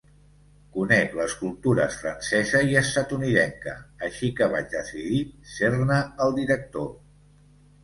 Conec 0.77 1.11
les 1.19 1.35
cultures 1.41 1.97
francesa 2.03 2.61
i 2.71 2.79
estatunidenca, 2.81 3.77
així 4.09 4.33
que 4.41 4.49
vaig 4.55 4.75
decidir 4.75 5.23
ser-ne 5.59 6.03
el 6.27 6.37
director. 6.43 6.93